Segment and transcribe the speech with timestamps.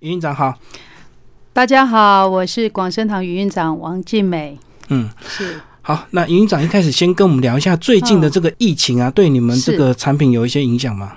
[0.00, 0.58] 余院长好，
[1.52, 4.58] 大家好，我是广生堂云院长王静美。
[4.88, 6.06] 嗯，是好。
[6.10, 11.16] 那云院长一开始先跟我们聊一下最近的这个疫情啊，对你们这个产品有一些影响吗？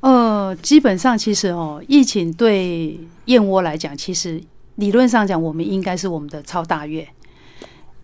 [0.00, 4.40] 呃，基本上其实哦，疫情对燕窝来讲，其实
[4.76, 7.06] 理论上讲，我们应该是我们的超大月，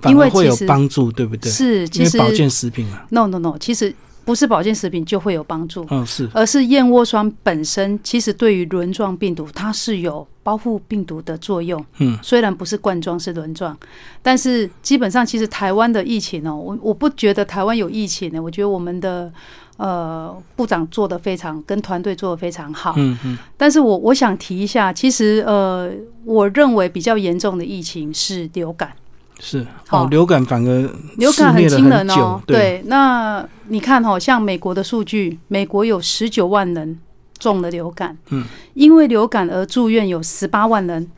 [0.07, 1.51] 因为会有帮助，对不对？
[1.53, 3.95] 是，其实保健食品啊，no no no，其实
[4.31, 13.77] 不是保健食品就会有帮助，嗯，是，而是燕窝霜本身，其实对于轮状病毒，它是有包覆病毒的作用，嗯，虽然不是冠状是轮状，
[14.23, 19.33] 但是基本上其实台湾的疫情哦，我我不觉得台湾有疫情呢，我觉得我们的。
[19.77, 22.93] 呃，部长做的非常，跟团队做的非常好。
[22.99, 23.39] 嗯嗯。
[23.57, 25.91] 但是我我想提一下，其实呃，
[26.27, 28.93] 我认为比较严重的疫情是流感。
[29.41, 32.41] 是哦，流感反而流感很惊人哦。
[32.47, 36.99] 对，那你看哈，像美国的数据，美国有十九万人
[37.39, 38.17] 中了流感。
[38.29, 38.45] 嗯。
[38.75, 41.11] 因为流感而住院有十八万人，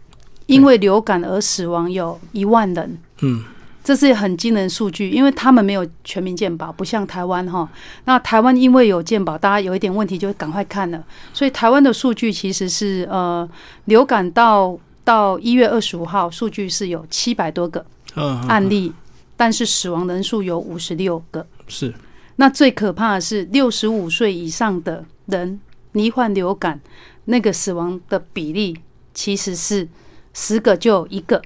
[0.46, 2.98] 因为流感而死亡有一万人。
[3.20, 3.44] 嗯。
[3.84, 7.68] 这是很惊人数据，因为他们没有全民健保，不像台湾哈。
[8.04, 11.02] 那台湾因为有健保，大家有一点问题就赶快看了。
[11.32, 13.48] 所以台湾的数据其实是呃，
[13.86, 18.92] 流感到到一月二十五号，数据是有七百多个案例，
[19.36, 21.46] 但是死亡人数有五十六个。
[21.68, 21.92] 是。
[22.36, 25.60] 那最可怕的是六十五岁以上的人
[25.92, 26.80] 罹患流感，
[27.26, 28.78] 那个死亡的比例
[29.12, 29.86] 其实是
[30.32, 31.40] 十个就有一个。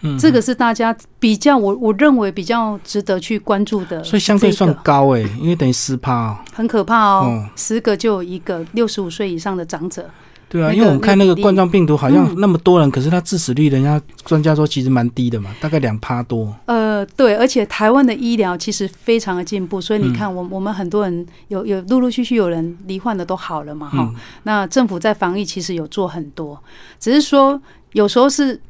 [0.00, 10.08] 嗯这个是大家比较，我我认为比较值得去关注的，所以相对算高哎，因为等于十趴哦，很可怕哦，十个就有一个六十五岁以上的长者。
[10.48, 16.54] 对啊，因为我们看那个冠状病毒好像那么多人，可是它致死率，人家专家说其实蛮低的嘛，大概两趴多。
[16.66, 24.12] 呃，对，而且台湾的医疗其实非常的进步，所以你看，我我们很多人有有陆陆续续有人罹患的都好了嘛哈。
[24.44, 26.58] 那政府在防疫其实有做很多，
[26.98, 27.60] 只是说
[27.92, 28.60] 有时候是。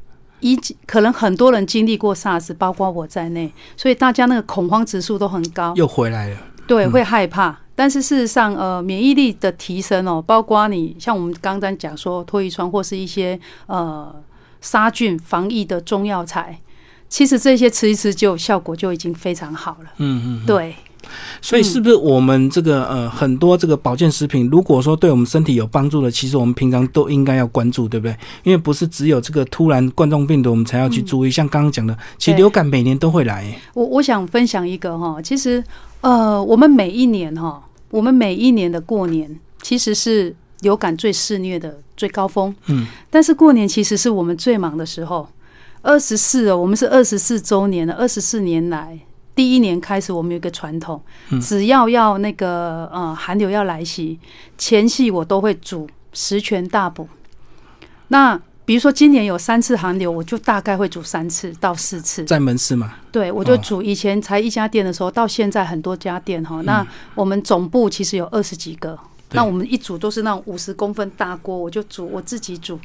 [0.41, 6.37] 一可能很多人经历过 SARS，包括我在内，所以大家那个恐慌指数都很高，又回来了。
[6.65, 7.59] 对，会害怕。
[7.79, 14.13] 但是事实上，呃，免疫力的提升哦，包括你像我们刚刚讲说脱衣霜或是一些呃
[14.59, 16.59] 杀菌防疫的中药材，
[17.07, 19.91] 其实这些吃一吃就效果就已经非常好了。
[19.99, 20.75] 嗯嗯，对。
[21.41, 28.13] 所以是不是我们这个呃很多这个保健食品，如果说对我们身体有帮助的，其实我们平常都应该要关注，对不对？
[28.43, 33.57] 因为不是只有这个突然冠状病毒我们才要去注意，像刚刚讲的，其实流感每年都会来。
[33.73, 35.63] 我我想分享一个哈，其实
[36.01, 42.55] 呃我们每一年哈，我们每一年的过年其实是流感最肆虐的最高峰。
[42.67, 45.27] 嗯，但是过年其实是我们最忙的时候。
[45.81, 48.99] 二十四哦，我们是二十四周年了，二十四年来。
[49.33, 51.01] 第一年开始，我们有一个传统，
[51.41, 54.19] 只要要那个呃寒流要来袭，
[54.57, 57.07] 前戏我都会煮十全大补。
[58.09, 58.37] 那
[58.69, 62.23] 比如说今年有三次寒流，我就大概会煮三次到四次。
[62.25, 62.93] 在门市嘛？
[63.11, 63.81] 对，我就煮。
[63.81, 66.61] 以前才一家店的时候，到现在很多家店哈。
[66.61, 66.85] 那
[67.15, 68.95] 我们总部其实有二十几个，
[69.31, 72.79] 那我们一煮都是那种五十公分大锅，我就煮我自己煮。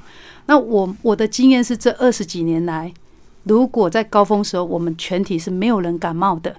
[0.46, 2.90] 那我我的经验是，这二十几年来。
[3.42, 6.56] 如果在高峰时候，我们全体是没有人感冒的，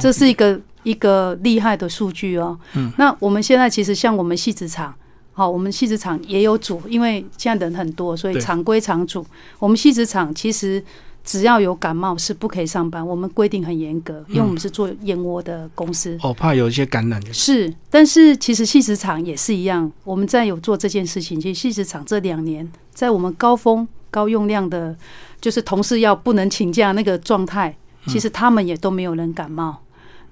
[0.00, 2.56] 这是一个一个厉害的数据哦。
[2.74, 4.94] 嗯，那我们现在其实像我们戏子厂，
[5.32, 9.24] 好，我们戏子厂也有煮，因为现在人很多，所以常规厂煮。
[9.58, 10.82] 我们戏子厂其实
[11.24, 17.20] 只要有感冒是不可以上班，我们规定很严格，因为我们是做燕窝的公司，哦，怕有一些感染。
[17.32, 21.40] 是，但是其实戏子厂也是一样，我们在有做这件事情。
[21.40, 24.96] 其实戏子厂这两年在我们高峰高用量的。
[25.42, 27.76] 就是同事要不能请假那个状态，
[28.06, 29.81] 其实他们也都没有人感冒。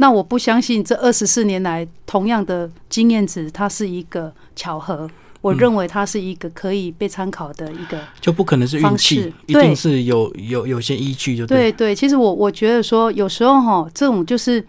[0.00, 5.08] 那我不相信这二十四年来同样的经验值，它是一个巧合。
[5.42, 11.36] 我认为它是一个可以被参考的一个，就不可能是运气，一定是有有有些依据。
[11.36, 14.62] 就对对，其实我我觉得说，有时候哈，这种就是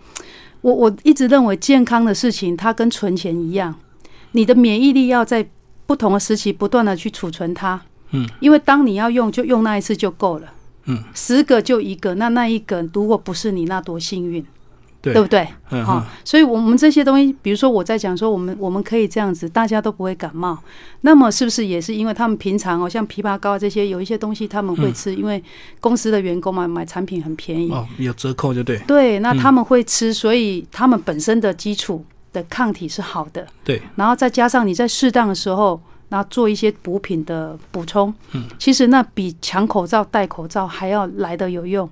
[0.61, 3.73] 我我一直认为健康的事情，它跟存钱一样，
[4.33, 5.45] 你的免疫力要在
[5.85, 7.81] 不同的时期不断的去储存它。
[8.11, 10.53] 嗯，因为当你要用，就用那一次就够了。
[10.85, 14.45] 嗯，十个就一个，那那一个如果不是你，那多幸运，
[15.01, 15.47] 对对不对？
[15.83, 20.57] 好，所以我们这些东西，比如说我在讲说，我们我们可以这样子，大家都不会感冒。
[21.01, 25.43] 那么是不是也是因为他们平常哦，像枇杷膏这些，有一些东西他们会吃，因为
[25.79, 28.77] 公司的员工嘛，买产品很便宜哦，有折扣就对。
[28.87, 33.47] 对，那他们会吃，所以他们本身的基础的抗体是好的。
[33.63, 35.81] 对，然后再加上你在适当的时候。
[36.13, 41.89] 那做一些补品的补充，嗯，其实那比抢口罩、戴口罩还要来的有用，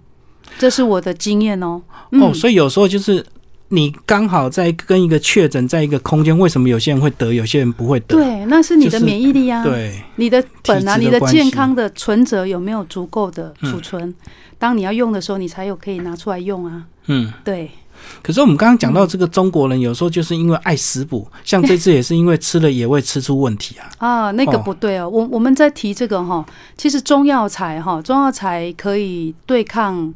[0.58, 1.82] 这是我的经验哦。
[2.12, 3.26] 哦，所以有时候就是
[3.70, 8.16] 你刚好在跟一个确诊在一个空间，为什么有些人会得，有些人不会得？
[8.16, 14.14] 对，那是你的免疫力啊，对，你的本啊，你的健康的存折有没有足够的储存？
[14.58, 16.84] 当你要用的时候，你才有可以拿出来用啊。
[17.06, 17.32] 嗯。
[17.46, 17.70] 对，
[18.22, 23.88] 可是我们刚刚讲到这个中国人，有时候就是因为爱食补，像这次也是因为吃了野味吃出问题啊。
[24.00, 25.08] 啊，那个哦不对哦。
[25.08, 26.46] 我我们在提这个哈，
[26.76, 30.14] 其实中药材哈，中药材可以对抗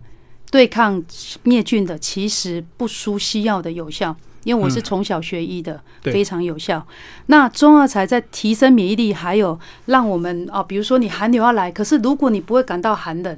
[0.53, 1.03] 对抗
[1.41, 4.15] 灭菌的，其实不输西药的有效。
[4.44, 6.85] 因为我是从小学医的，对非常有效。
[7.25, 13.35] 那中药材在提升免疫力，还有让我们哦，比如说你寒流要来，可是如果你不会感到寒冷，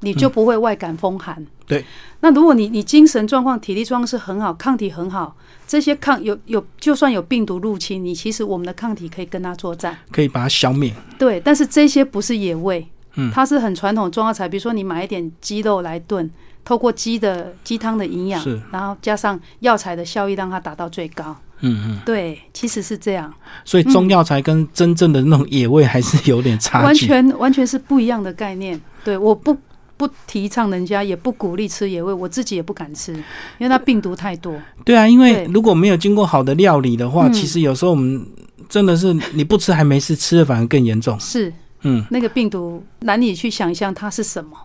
[0.00, 1.44] 你就不会外感风寒。
[1.66, 1.84] 对。
[2.20, 5.34] 那如果你你精神状况、体力状况是很好，抗体很好，
[5.66, 9.98] 这些抗有有，就算有病毒入侵，你其实我们的抗体可以跟它作战。
[10.12, 10.94] 可以把它消灭。
[11.18, 12.86] 对，但是这些不是野味，
[13.16, 14.48] 嗯它是很传统中药材。
[14.48, 16.30] 比如说你买一点鸡肉来炖，
[16.64, 21.36] 透过鸡的鸡汤的营养是，然后加上药材的效益，让它达到最高。
[21.60, 23.32] 嗯嗯，对，其实是这样，
[23.64, 26.94] 所以中药材跟真正的那种野味还是有点差完。
[26.94, 28.78] 全完全是不一样的概念。
[29.02, 29.56] 对，我不
[29.96, 34.54] 不提倡人家，也不鼓励吃野味，我自己也不敢吃，因为它病毒太多。
[34.84, 38.26] 对啊，因为如果没有经过好的料理的话，嗯其实有时候我们
[38.68, 41.18] 真的是你不吃还没事，吃了反而更严重。
[41.20, 41.50] 是
[41.84, 44.56] 嗯，那个病毒难以去想象它是什么。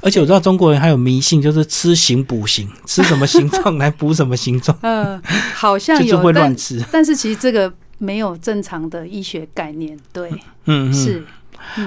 [0.00, 5.20] 而且我知道中国人还有迷信，就是吃形补形， 吃什么形状来补什么形状， 呃，
[5.54, 6.82] 好像 就是有，但会乱吃。
[6.90, 9.98] 但是其实这个没有正常的医学概念。
[10.12, 10.30] 对，
[10.64, 10.94] 嗯嗯。
[10.94, 11.24] 是。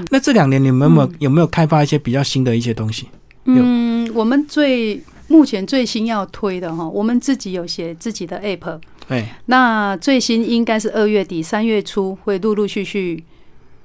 [0.10, 3.08] 那这两年你们有没有、嗯有没有开发一些比较新的一些东西？
[3.46, 8.80] 嗯，我们最目前最新要推的哈，我们自己有写自己的 app。
[9.08, 13.24] 哎，那最新应该是二月底三月初会陆陆续续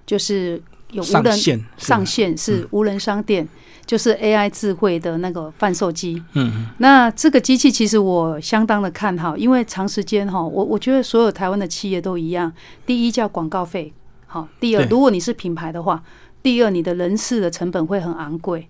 [0.05, 0.61] 就是
[0.93, 3.47] 有无人上线是吧上线是无人商店，
[3.85, 6.23] 就是 AI 智慧的那个贩售机。
[6.35, 12.53] 嗯嗯那这个机器其实我相当的看好，因为长时间哈，我我觉得所有台湾的企业都一样。
[12.87, 13.93] 第一叫广告费，
[14.27, 16.03] 好；第二，如果你是品牌的话，
[16.43, 18.69] 第二你的人事的成本会很昂贵。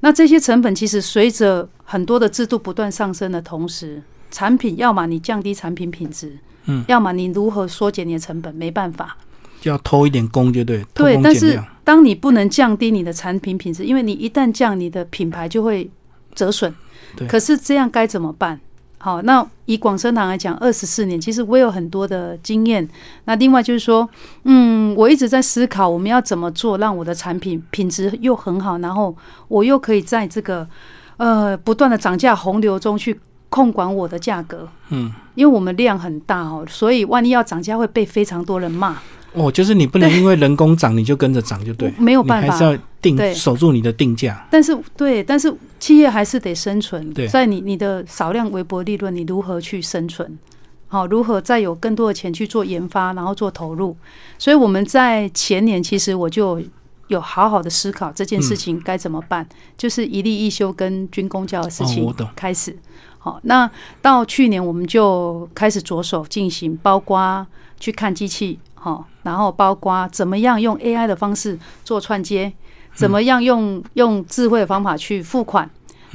[0.00, 9.18] 那这些成本其实随着很多的制度不断上升的同时，产品要么你降低产品品质，嗯，要么你如何缩减你的成本，没办法。
[9.60, 11.60] 就要偷一点工，就对，对，但是。
[11.88, 15.90] 当你不能降低你的产品品质，因为你一旦降，你的品牌就会
[16.34, 16.70] 折损。
[17.16, 18.60] 对可是这样该怎么办？
[18.98, 22.86] 好，那以广生堂来讲，二十四年，其实我有很多的经验。
[23.24, 24.06] 那另外就是说，
[24.44, 29.16] 嗯，我一直在思考我们要怎么做，让我的产品品质又很好，然后
[29.48, 30.68] 我又可以在这个
[31.16, 33.18] 呃不断的涨价洪流中去
[33.48, 34.68] 控管我的价格。
[34.90, 38.98] 嗯，因为我们量很大哦，所以万一要涨价会被非常多人骂。
[39.34, 42.50] 哦，就是你不能因为人工涨你就跟着涨，就对，没有办法。
[42.50, 44.46] 还是要定守住你的定价。
[44.50, 50.38] 但是对，但是企业还是得生存对，在你你的少量微薄利润，你如何去生存？
[50.88, 53.94] 好，如何再有更多的钱去做研发，然后做投入？
[54.38, 56.60] 所以我们在前年其实我就
[57.08, 59.46] 有好好的思考这件事情该怎么办，
[59.76, 62.74] 就是一例一休跟军工教的事情开始。
[63.18, 63.70] 好，那
[64.00, 67.46] 到去年我们就开始着手进行，包括
[67.78, 72.52] 去看机器，好，然后包括怎么样用 AI 的方式做串接，
[72.94, 75.68] 怎么样用用智慧的方法去付款。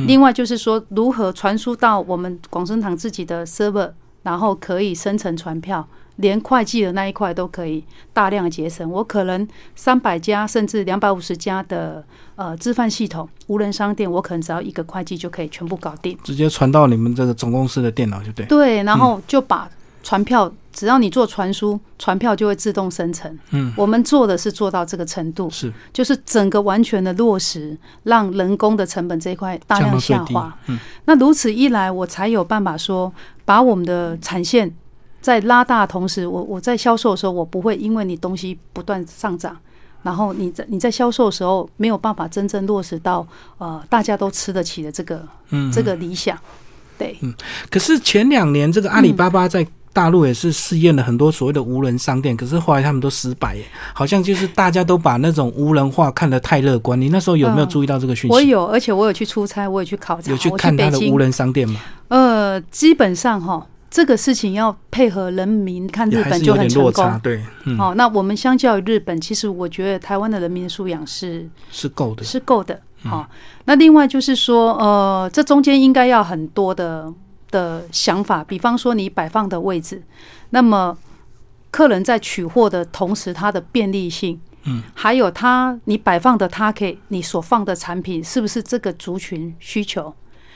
[0.08, 3.92] 另外就是说，如何传输到我们广生堂自己的 server，
[4.24, 8.90] 然后可以生成传票，连会计的那一块都可以大量节省。
[8.90, 12.04] 我可能三百家甚至两百五十家的
[12.36, 16.18] 呃置饭系统无人商店，我可能只要一个会计就可以全部搞定。
[16.24, 18.48] 直接传到你们这个总公司的电脑，就对。
[18.48, 19.70] 对，然后就把
[20.02, 23.40] 传票，只要你做传输，传票就会自动生成。
[23.52, 30.54] 嗯，我们做的是做到这个程度，是就是整个完全的落实，让人工的成本这一块大量下滑。。
[30.68, 33.14] 嗯，那如此一来，我才有办法说，
[33.46, 34.74] 把我们的产线
[35.22, 39.56] 在拉大同时，我我在销售的时候，我不会因为你东西不断上涨，
[40.02, 43.26] 然后你在你在销售的时候没有办法真正落实到
[43.60, 46.38] 呃大家都吃得起的这个嗯，这个理想。
[46.98, 47.34] 对，嗯
[47.70, 57.00] 可是前两年这个阿里巴巴在大陆也是试验了很多所谓的无人商店，可是后来他们都失败耶，好像就是大家都把那种无人化看得太乐观。
[57.00, 58.34] 你那时候有没有嗯注意到这个讯息？
[58.34, 61.80] 我有，而且我有去出差，我有去考察，有去看他的无人商店吗？
[62.08, 66.92] 呃，基本上哈，这个事情要配合人民，看日本就很成功。。
[66.92, 72.24] 差对，嗯，哦，那我们相较于日本，其实我觉得台湾的人民素养是是够的。
[72.24, 72.80] 是够的。
[73.06, 73.28] 好、
[73.66, 77.14] 那另外就是说，呃，这中间应该要很多的
[77.54, 80.02] 的想法，比方说你摆放的位置，
[80.50, 80.98] 那么
[81.70, 90.14] 客人在取货的同时，它的便利性，嗯，还有它你摆放的它可以你所放的产品是不是这个族群需求？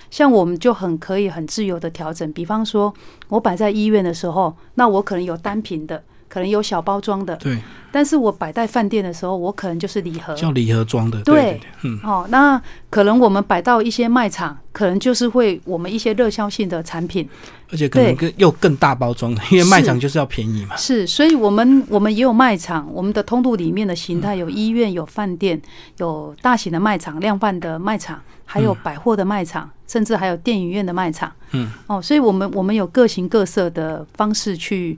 [0.09, 2.31] 像我们就很可以很自由的调整。
[2.33, 2.93] 比方说，
[3.29, 7.57] 我摆在医院的时候，那我可能有单品的，可能有小包装的，对，
[7.91, 10.33] 但是我摆在饭店的时候，我可能就是礼盒。
[10.35, 11.59] 叫礼盒装的，对。
[11.83, 17.27] 嗯，哦，那可能我们摆到一些卖场，可能就是会我们一些热销性的产品，
[17.71, 20.75] 而且可能更又更大包装的， 因为卖场就是要便宜嘛。
[20.75, 25.61] 是，所以我们我们也有卖场，我们的通路里面的形态有医院、有饭店、
[25.97, 31.31] 有大型的卖场、量贩的卖场，还有百货的卖场，甚至还有电影院的卖场。
[31.51, 34.97] 嗯，哦，所以我们我们有各形各色的方式去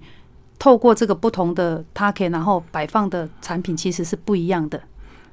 [0.60, 4.80] 透过这个不同的 target，然后摆放的产品其实是不一样的。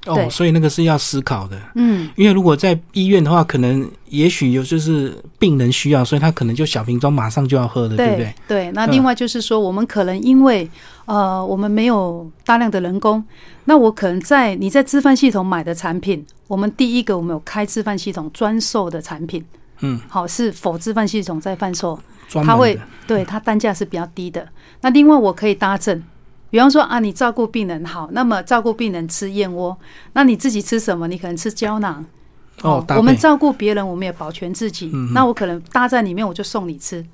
[0.05, 8.35] 哦，所以那个是要思考的，嗯，因为如果在医院的话，可能也许有就是病人需要，所以他可能就小瓶装马上就要喝的，对不对？
[8.47, 8.91] 对，那嗯。
[8.93, 10.69] 另外就是说，我们可能因为
[11.05, 13.21] 呃，我们没有大量的人工，
[13.65, 19.43] 那我可能在你在资贩系统买的产品，我们第一个我们有开资贩系统专售的产品，
[19.81, 22.01] 嗯，好是否资贩系统在贩售，专
[22.45, 24.47] 它会对它单价是比较低的。
[24.81, 26.01] 那另外我可以搭赠，
[26.49, 29.77] 比方说啊，你照顾病人好，那么照顾病人吃燕窝，
[30.13, 31.07] 那你自己吃什么？
[31.07, 32.05] 你可能吃胶囊。
[32.63, 34.89] 哦，我们照顾别人，我们也保全自己。
[34.93, 37.05] 嗯那我可能搭在里面，我就送你吃。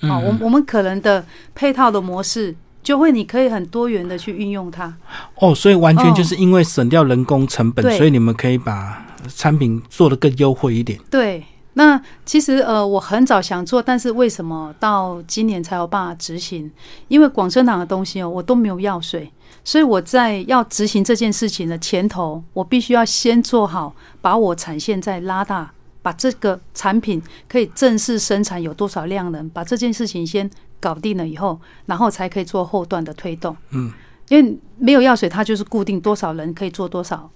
[0.00, 4.96] 嗯哦，我我们可能的配套的模式，就会你可以很多元的去运用它。
[5.36, 10.98] 哦，所以完全就是因为省掉人工成本，对所以你们可以把产品做得更优惠一点。
[11.08, 11.44] 对，
[11.78, 16.68] 那其实呃，我很早想做，但是为什么到今年才有办法执行？
[17.06, 19.32] 因为广生堂的东西哦，我都没有药水，
[19.62, 25.70] 所以我在要执行这件事情的前头，我必须要先做好，把我产线再拉大。
[26.00, 30.48] 把这个产品可以正式生产有多少量能，把这件事情先
[30.80, 33.54] 搞定了以后，然后才可以做后段的推动。
[33.70, 33.92] 嗯，
[34.28, 37.28] 因为没有药水，它就是固定多少人可以做多少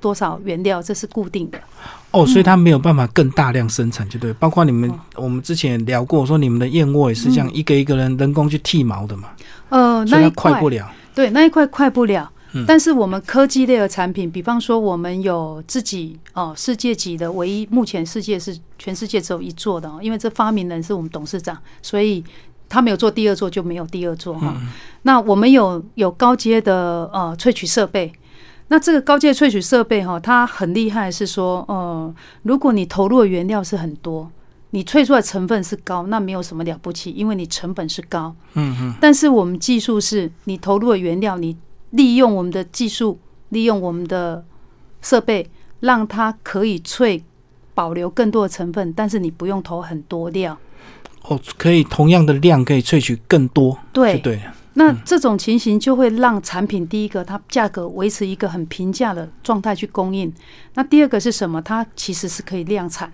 [0.00, 1.58] 多少原料，这是固定的。
[2.10, 4.32] 哦，所以它没有办法更大量生产，就对。
[4.34, 9.28] 包括你们，我们之前也聊过，说你们的燕窝也是这样一个一个人人工去剃毛的嘛，
[9.68, 10.90] 呃，那一块快不了。
[11.14, 12.30] 对，那一块快不了。
[12.54, 22.24] 嗯但是我们科技类的产品，比方说我们有自己哦世界级的唯一，目前世界是全世界只有一座的哦，因为这发明人是我们董事长，所以
[22.66, 24.56] 他没有做第二座就没有第二座哈。
[25.02, 28.10] 那我们有有高阶的呃萃取设备。
[28.68, 34.30] 那这个高阶萃取设备哈，它很厉害，是说，呃，如果你投入的原料是很多，
[34.70, 38.34] 你萃出来成分是高，那没有什么了不起，因为你成本是高。
[38.54, 41.56] 嗯嗯，但是我们技术是你投入的原料，你
[41.90, 44.44] 利用我们的技术，利用我们的
[45.00, 45.48] 设备，
[45.80, 47.22] 让它可以萃
[47.72, 50.58] 保留更多的成分，但是你不用投很多料。
[51.22, 54.54] 哦，可以同样的量可以萃取更多，对，对了。
[54.78, 60.32] 那这种情形就会让产品第一个它价格维持一个很平价的状态去供应。
[60.74, 61.60] 那第二个是什么？
[61.60, 63.12] 它其实是可以量产。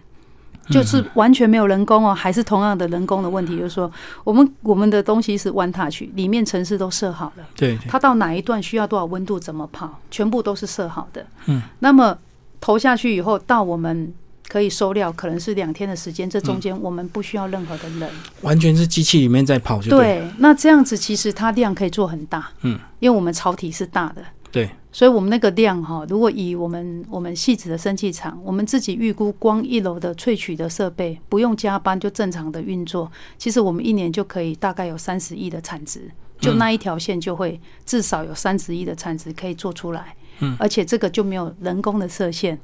[0.71, 3.93] 就是完全没有人工哦，还是同样的人工的问题，就是说，
[4.25, 11.27] 我们我们的东西是 one touch，里面程式都设好了，对对，它到哪一段需要多少温度，怎么跑，全部都是设好的。
[11.49, 12.17] 嗯，那么
[12.63, 14.11] 投下去以后，到我们
[14.55, 18.09] 可以收料，可能是两天的时间，这中间我们不需要任何的人。
[18.43, 20.21] 完全是机器里面在跑，就对。
[20.21, 22.49] 对，那这样子其实它量可以做很大。
[22.63, 24.23] 嗯，因为我们槽体是大的。
[24.53, 36.09] 对，所以我们那个量哈，如果以我们我们细致的生气厂，我们自己预估，光一楼的萃取的设备不用加班就正常的运作，其实我们一年就可以大概有三十亿的产值，
[36.39, 40.15] 就那一条线就会至少有三十亿的产值可以做出来。
[40.39, 42.57] 嗯，而且这个就没有人工的设限，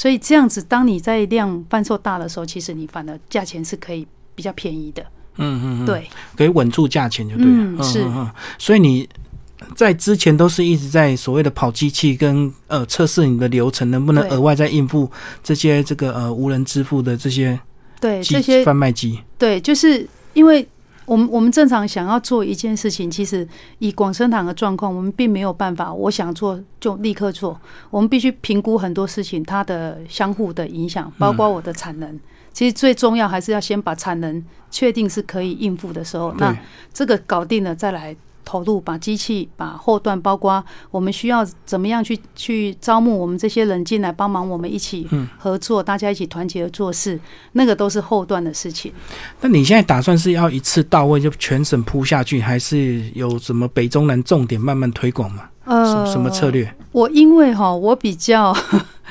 [0.00, 5.02] 所以这样子，当你在量贩售大的时候，其实你反而价钱是可以比较便宜的。
[5.36, 7.52] 嗯嗯嗯，，对，可以稳住价钱就对了。
[7.52, 9.06] 嗯是嗯，所以你
[9.76, 15.10] 在之前都是一直在所谓的跑机器跟呃测试你的流程，能不能额外再应付
[15.44, 17.60] 这些这个呃无人支付的这些
[18.00, 19.20] 对，这些贩卖机？
[19.36, 20.66] 对，就是因为
[21.10, 23.46] 我们我们正常想要做一件事情，其实
[23.80, 32.16] 以广生堂的状况，我们并没有办法，我想做就立刻做，我们必须评估很多事情它的相互的影响，包括我的产能。
[32.52, 34.40] 其实最重要还是要先把产能
[34.70, 36.56] 确定是可以应付的时候，那，
[36.94, 38.16] 这个搞定了再来。
[38.44, 47.18] 投入把机器、把后段，包括我们需要怎么样去去招募我们这些人进来帮忙，我们一起嗯合作，大家一起团结的做事，
[47.52, 48.92] 那个都是后段的事情。
[49.40, 55.44] 那你现在打算是要一次到位就全省铺下去，还是有什么北中南重点慢慢推广嘛？
[55.64, 56.74] 什呃，么什么策略？
[56.92, 58.56] 我因为哈，我比较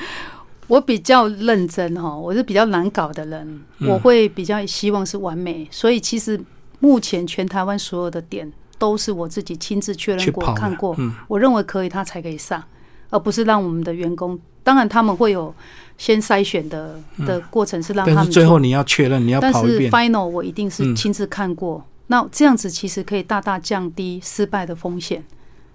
[0.68, 6.38] 我比较认真哈，我是比较难搞的人，嗯我会比较希望是完美，所以其实
[6.80, 12.64] 目前全台湾所有的点都是我自己亲自确认过、看过，嗯我认为可以，他才可以上，
[13.10, 15.54] 而不是让我们的员工当然他们会有
[15.98, 19.92] 先筛选的的过程，是让他们最后你要确认，你要但是跑一遍。
[19.92, 25.22] final 我一定是嗯亲自看过，那这样子其实可以大大降低失败的风险。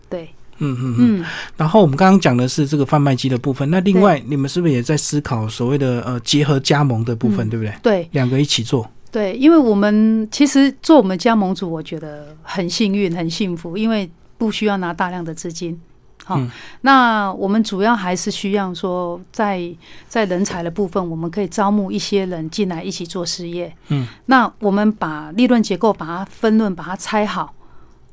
[0.09, 1.21] 对，嗯嗯嗯。
[1.21, 1.25] 嗯，
[1.57, 7.73] 然后我们刚刚讲的是这个贩卖机的部分，那另外你们是不是也在思考所谓的呃结合加盟的部分，嗯对不对？
[7.83, 8.89] 对两个一起做。
[9.15, 15.79] 对，因为我们其实做我们加盟主，我觉得很幸运、很幸福，因为不需要拿大量的资金。
[16.25, 19.73] 好、嗯那我们主要还是需要说在，
[20.09, 23.73] 在人才的部分，我们可以招募一些人进来一起做事业。
[23.87, 27.53] 嗯，那我们把利润结构把它分论，把它拆好。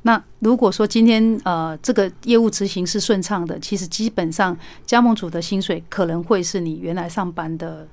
[0.03, 7.85] 那如果说今天呃这个业务执行是顺畅的，其实基本上加盟主的薪水可能会是你原来上班的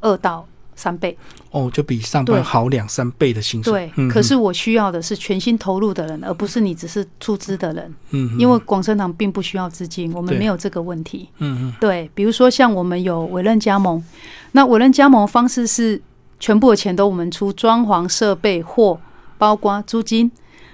[0.00, 1.16] 二到三倍。
[1.50, 3.72] 哦，就比上班好两三倍的薪水。
[3.72, 7.94] 对，嗯可是我需要的是全心投入的人，而不是你只是出资的人。
[8.10, 11.28] 嗯，嗯因为广生堂并不需要资金，我们没有这个问题。
[11.38, 14.02] 嗯嗯对，比如说像我们有委任加盟，
[14.52, 16.00] 那委任加盟方式是
[16.40, 18.98] 全部的钱都我们出，装潢、设备、货，
[19.38, 20.30] 包括租金。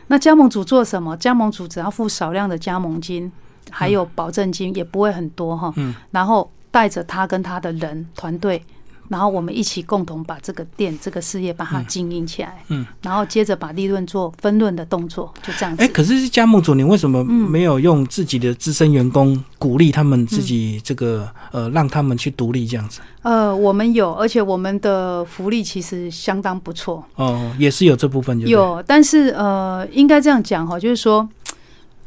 [0.07, 1.17] 那加盟主做什么？
[1.17, 3.31] 加盟主只要付少量的加盟金，
[3.69, 5.71] 还有保证金，也不会很多哈。
[5.76, 8.62] 嗯然后带着他跟他的人团队，
[9.08, 12.62] 然后我们一起共同把这个店、这个事业把它经营起来。
[12.68, 15.82] 嗯，然后接着把利润做分润的动作，就这样子。
[15.82, 23.00] 哎，可是加盟主，你为什么嗯没有用自己的资深员工鼓励他们自己这个呃，让他们去独立这样子？
[23.22, 27.04] 呃，我们有，而且我们的福利其实相当不错。
[27.16, 31.28] 哦，也是有这部分就，有，但是呃，应该这样讲哈，就是说，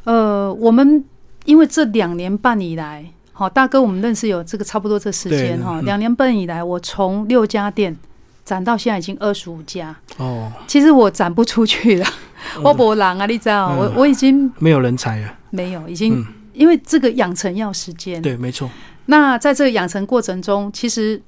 [0.04, 1.04] 呃，我们
[1.44, 3.04] 因为这两年半以来，
[3.42, 7.96] 好大哥，我们认识有这个差不多这时间哈，两年半以来，我从六家店
[8.44, 12.06] 展到现在已经二十五家，哦，其实我展不出去了，
[12.62, 13.78] 我博狼啊，你知道，嗯。
[13.78, 15.34] 我我已经没有人才了。
[15.50, 16.26] 没有，已经、嗯。
[16.52, 18.70] 因为这个养成要时间，对，没错。
[19.06, 21.20] 那在这个养成过程中，其实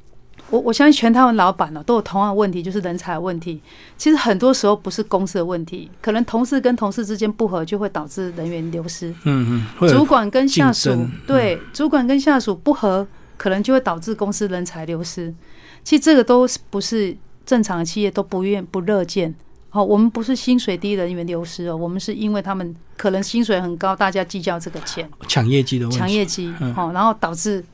[0.50, 3.60] 我我相信全台湾老板呢、都有同样的问题，就是人才的问题。
[3.96, 9.10] 其实很多时候不是公司的问题，可能同事跟同事之间不合，就会导致人员流失。
[9.24, 15.34] 嗯嗯，主管跟下属对主管跟下属不合，可能就会导致公司人才流失。
[15.82, 19.34] 其实这个都是不是正常的企业都不愿不乐见。
[19.70, 25.08] 好、我们不是薪水低人员流失哦，我们是因为他们可能薪水很高，大家计较这个钱。
[25.26, 25.98] 抢业绩的问题。
[25.98, 27.64] 抢业绩，嗯哦，然后导致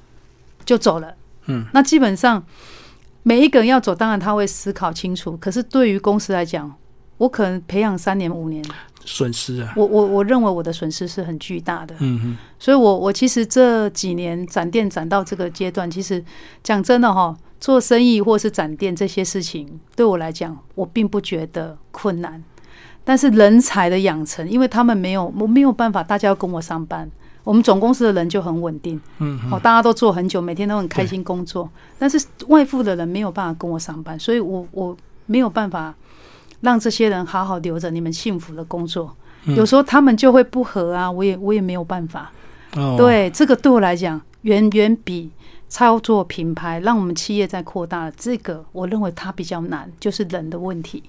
[0.65, 1.15] 就走了。
[1.51, 2.43] 嗯，那基本上
[3.23, 5.37] 每一个人要走，当然他会思考清楚。
[5.37, 6.73] 可是对于公司来讲，
[7.19, 8.65] 我可能培养三年五年，
[9.05, 9.73] 损失啊。
[9.77, 11.95] 我我我认为我的损失是很巨大的。
[11.99, 16.25] 嗯嗯，所以我我其实这几年展店展到这个阶段，其实
[16.63, 22.43] 讲真的哈，做生意或是展店这些事情，对我来讲，我并不觉得困难。
[23.05, 27.11] 但是人才的养成，因为他们没有，我没有办法，大家要跟我上班。
[27.43, 31.69] 我们总公司的人就很稳定，嗯哦，大家都做很久，每天都很开心工作。
[31.99, 35.95] 但是外部的人没有办法跟我上班，所以我我没有办法
[36.61, 39.17] 让这些人好好留着你们幸福的工作。
[39.47, 42.31] 嗯有时候他们就会不和啊，我也我也没有办法。
[42.77, 45.31] 哦，对，这个对我来讲，远远比
[45.69, 51.03] 操作品牌让我们企业在扩大，这个我认为它比较难，就是人的问题。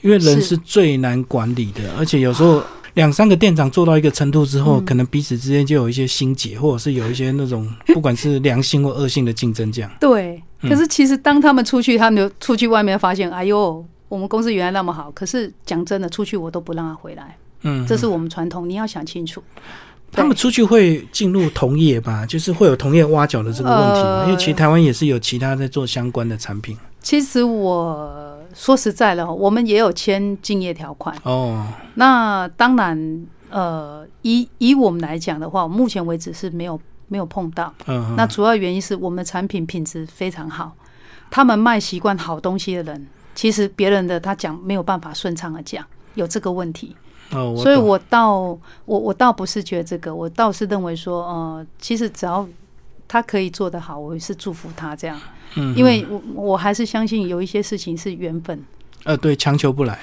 [0.00, 2.60] 因为人是是最难管理的，而且有时候
[2.96, 9.90] 两三个店长做到一个程度之后，嗯可能彼此之间就有一些心结，或者是有一些那种 不管是良性或恶性的竞争，这样。
[10.00, 15.10] 对，嗯可是其实当他们出去，他们就出去外面发现，哎呦，我们公司原来那么好。
[15.12, 19.42] 可是讲真的，出去我都不让他回来，嗯，这是我们传统，你要想清楚。
[20.12, 26.74] 他们出去会进入同业吧，就是会有同业挖角的这个问题嘛，呃因为其实台湾也是有其他在做相关的产品。
[27.02, 31.14] 其实我说实在的，我们也有签竞业条款。
[31.24, 31.62] 哦，
[31.96, 37.72] 那当然，呃，以以我们来讲的话，目前为止是没有没有碰到。
[37.86, 40.74] 嗯，那主要原因是我们的产品品质非常好，
[41.30, 46.96] 他们卖习惯好东西的人，其实别人的他讲没有办法顺畅的讲，有这个问题。
[47.32, 48.38] 哦，所以我倒
[48.86, 52.48] 我我倒不是觉得这个，我倒是认为说，呃，其实只要
[53.08, 55.20] 他可以做得好，我是祝福他这样，
[55.54, 58.62] 嗯，因为我我还是相信有一些事情是缘分，
[59.04, 59.98] 呃，对，强求不来。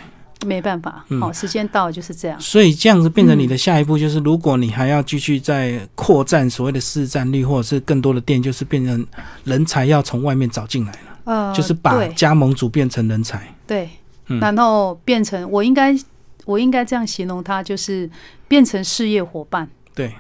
[0.46, 2.38] 没办法，嗯好、时间到了就是这样。
[2.38, 9.08] 所以这样子变成你的下一步就是，如果你还要继续在扩展所谓的市占率，或者是更多的店，就是变成
[9.46, 13.56] 人才要从外面找进来了，呃，就是把加盟主变成人才。
[13.66, 13.89] 对，
[14.28, 15.98] 嗯然后变成我应该
[16.44, 18.10] 我应该这样形容他，就是
[18.50, 19.70] 变成事业伙伴。
[19.96, 20.13] 对，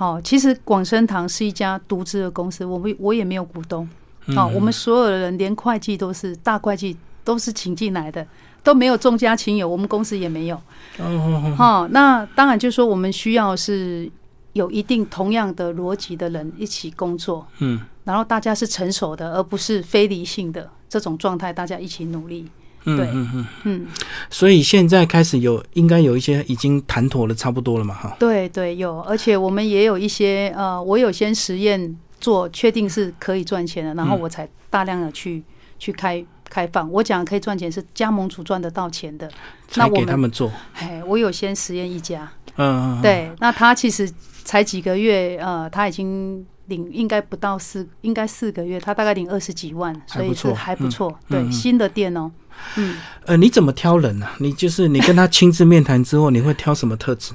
[0.00, 3.86] 好、其实广生堂是一家独资的公司，我们我也没有股东。
[4.28, 8.26] 嗯好、我们所有的人连会计都是大会计都是请进来的，
[8.62, 10.56] 都没有众家亲友，我们公司也没有。
[10.96, 14.10] 哦，哈、那当然就是说我们需要是
[14.54, 22.48] 有一定同样的逻辑的人一起工作，嗯然后大家是成熟的，而不是非理性的这种状态，大家一起努力。
[22.84, 23.86] 嗯对嗯嗯，嗯，
[24.30, 28.16] 所以现在开始有应该有一些已经谈妥了，差不多了嘛，哈。
[28.18, 34.20] 对对，有，而且我们也有一些呃，我有先实验做，确定是可以赚钱的，然后嗯。
[34.20, 35.42] 我才大量的去
[35.78, 36.90] 去开开放。
[36.90, 39.30] 我讲可以赚钱是加盟主赚得到钱的，
[39.74, 43.00] 那我给他们做，哎，我有先实验一家，嗯。
[43.02, 44.10] 对，那他其实
[44.44, 52.30] 才几个月，呃，他已经领应该不到四，应该四个月，他大概领二十几万，所以是还不错对，新的店哦，
[52.76, 54.32] 嗯，呃，你怎么挑人呢、啊？
[54.38, 57.34] 你就是你跟他亲自面谈之后，你会挑什么特质？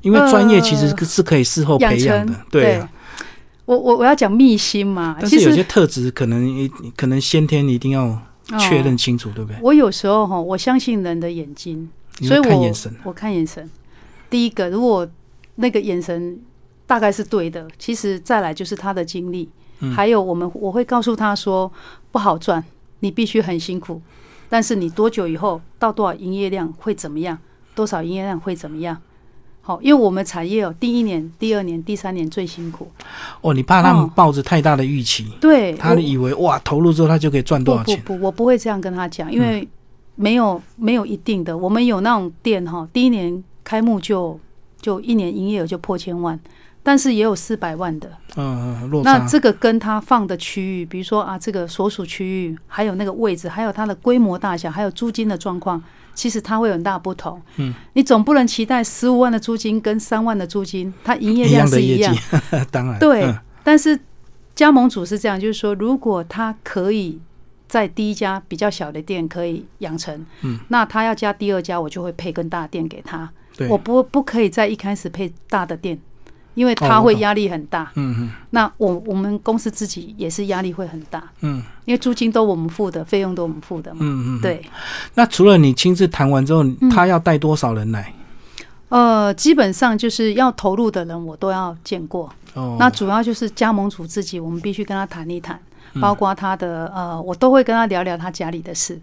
[0.00, 2.88] 因为专业其实呃是可以事后培养的成，对啊。
[3.66, 8.18] 我我我要讲秘辛嘛，但是有些特质可能一可能先天一定要
[8.58, 9.58] 确认哦清楚，对不对？
[9.62, 11.88] 我有时候哈，我相信人的眼睛，
[12.22, 13.68] 所以我看眼神，我看眼神。
[14.28, 15.06] 第一个，如果
[15.56, 16.40] 那个眼神
[16.90, 19.48] 大概是对的，其实再来就是他的经历，
[19.78, 21.70] 嗯还有我们我会告诉他说
[22.10, 22.64] 不好赚，
[22.98, 24.02] 你必须很辛苦，
[24.48, 27.38] 但是你多久以后到多少营业量会怎么样，
[27.76, 29.00] 多少营业量会怎么样？
[29.62, 32.90] 好，因为我们产业哦，第一年、第二年、第三年最辛苦。
[33.40, 37.96] 哦，你怕他们哦抱着太大的预期，对，他我以为哇投入之后他就可以赚多少钱？
[38.00, 39.68] 不不不，我不会这样跟他讲，因为
[40.16, 41.56] 没有没有一定的。
[41.56, 44.40] 我们有那种店哈，第一年开幕就
[44.80, 46.38] 就一年营业额就破千万，
[46.82, 48.10] 但是也有四百万的。
[48.36, 55.82] 嗯，嗯落差那这个跟他放的区域，比如说啊，这个所属区域，还有那个位置，还有它的规模大小，还有租金的状况，
[56.14, 57.40] 其实它会有很大不同。
[57.56, 62.14] 嗯，你总不能期待十五万的租金跟三万的租金，它营业量是一样。
[62.70, 63.98] 当然对，嗯但是
[64.54, 67.20] 加盟主是这样，就是说，如果他可以
[67.68, 73.30] 在第一家比较小的店可以养成，嗯，那他要加第二家，我就会配更大的店给他。
[73.56, 75.98] 对，我不不可以在一开始配大的店，
[76.54, 77.90] 因为他会压力很大。
[77.94, 84.00] 嗯嗯那我我们公司自己也是压力会很大，嗯因为租金都我们付的，费用都我们付的嘛。
[84.02, 84.40] 嗯嗯，。
[84.40, 84.62] 对，
[85.14, 88.12] 那除了你亲自谈完之后，嗯他要带多少人来？
[88.88, 92.28] 呃，基本上就是要投入的人，我都要见过。
[92.54, 95.60] 哦，那主要就是加盟主自己，我们必须跟他谈一谈，
[95.94, 99.00] 嗯包括他的呃，我都会跟他聊聊他家里的事。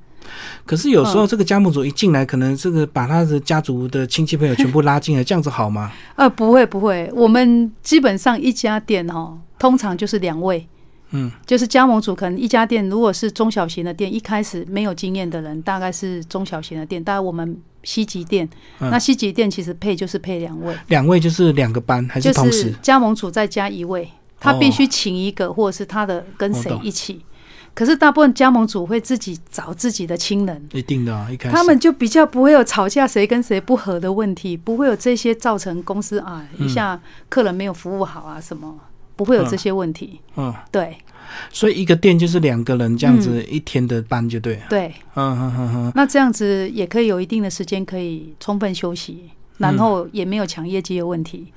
[0.66, 1.28] 可是有时候嗯。
[1.28, 5.92] 这个加盟主一进来，可能这个把他的家族的亲戚朋友全部拉进来，这样子好吗？
[6.16, 10.66] 呃，不会不会，我们基本上一家店哦，通常就是两位，
[11.12, 18.48] 嗯，就是加盟主可能一家店，如果是中小型的店，一开始没有经验的人，大概是中小型的店，大概我们西级店，
[18.80, 18.90] 嗯。
[18.90, 22.70] 那西级店其实配就是配两位，两位就是两个班还是同时？
[22.70, 24.10] 是加盟主再加一位，
[24.40, 27.22] 他哦必须请一个，或者是他的跟谁一起。
[27.78, 31.56] 可是大部分加盟主会自己找自己的亲人，一定的啊，一开始。
[31.56, 36.66] 他们就比较不会有吵架谁跟谁不和的问题，不会有这些造成公司啊嗯。
[36.66, 38.80] 一下客人没有服务好啊什么，
[39.16, 40.20] 不会有这些问题。
[40.38, 40.98] 嗯，对。
[41.52, 44.62] 所以一个店就是两个人这样子一天的班就对了。
[44.72, 51.54] 对，嗯嗯嗯嗯，那这样子也可以有一定的时间可以充分休息，然后也没有抢业绩的问题。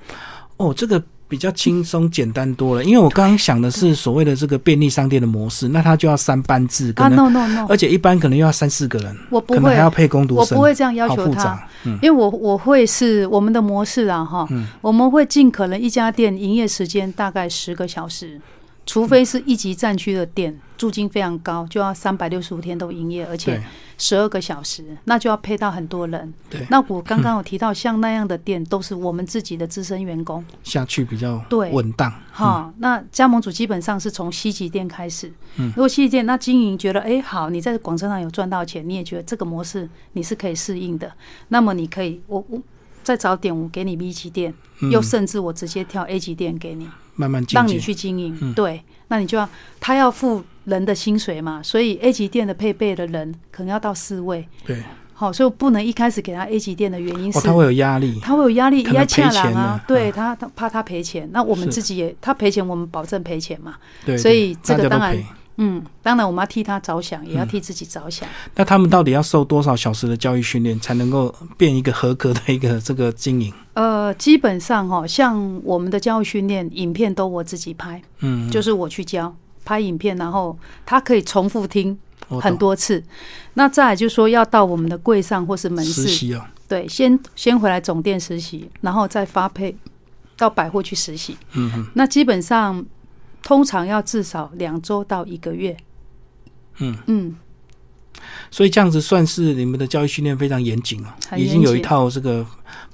[0.57, 1.01] 哦，这个
[1.31, 2.83] 比较轻松简单多了。
[2.83, 11.57] 因为我刚刚想的是所谓的这个便利商店的模式，那它就要三班制，可啊能、，no no no，而且一般可能又要三四个人，我不会可能还，要配工读生，我不会这样要求他。
[12.01, 18.39] 因为我我会是我们的模式啊哈，嗯我们会尽可能一家店营业时间大概十个小时，
[18.85, 23.61] 除非是一级战区的店，租金非常高，就要三百六十五天都营业，而且
[23.97, 26.33] 十二个小时，那就要配到很多人。
[26.49, 31.71] 对，那我刚刚有提到，像那样的店都是我们自己的资深员工，下去比较对。
[31.71, 32.11] 稳当。
[32.31, 35.31] 哈、那加盟主基本上是从西级店开始。
[35.57, 35.67] 嗯。
[35.69, 41.11] 如果西级店那经营觉得，哎、好，你在广州上有赚到钱，你也觉得这个模式你是可以适应的，
[41.49, 42.59] 那么你可以，我我
[43.03, 44.89] 再找点我给你 B 级店，嗯。
[44.89, 46.89] 又甚至我直接跳 A 级店给你，
[47.21, 47.79] 慢慢进让你。
[47.79, 48.35] 去经营。
[48.41, 49.47] 嗯对，那你就要
[49.79, 54.47] 他要付人的薪水嘛，所以 A 级店的配备的人可能要到四位。
[54.65, 54.81] 对，
[55.13, 58.19] 好，所以我不能一开始给他 A 级店的原因是，哦，他会有压力。
[58.21, 63.75] 他会有压力，压钱郎啊，对嗯他他怕他赔钱，那我们自己也他赔钱，我们保证赔钱嘛。
[64.05, 65.17] 对，所以这个当然
[65.63, 68.27] 嗯，当然我们要替他着想，嗯也要替自己着想。
[68.55, 73.53] 那他们到底要受多少小时的教育训练，才能够变一个合格的一个这个经营？
[73.75, 81.95] 呃，基本上哈、像我们的教育训练影片都我自己拍，嗯，就是我去教拍影片，然后他可以重复听
[82.27, 83.03] 很多次。
[83.53, 86.41] 那再来就是说要到我们的柜上或是门市，实习哦。
[86.67, 89.75] 对，先先回来总店实习，然后再发配
[90.37, 91.37] 到百货去实习。
[91.53, 92.83] 嗯嗯那基本上
[93.43, 95.75] 通常要至少两周到一个月。
[96.79, 97.35] 嗯嗯，
[98.49, 102.45] 所以这样子算是你们的教育训练非常严谨啊，已经有一套这个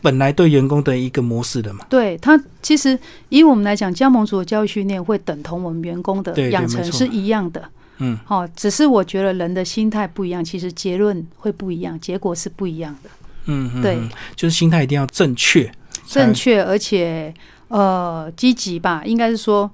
[0.02, 1.86] 本来对员工的一个模式的嘛。
[1.90, 2.98] 对他，其实
[3.30, 7.70] 以我们来讲，加盟组的教育训练会等同我们员工的养成是一样的。
[8.00, 13.10] 嗯，好、只是我觉得人的心态不一样，其实结论会不一样，结果是不一样的。
[13.46, 15.72] 嗯嗯，对嗯，就是心态一定要正确，
[16.06, 17.34] 正确而且
[17.70, 19.72] 呃积极吧，应该是说，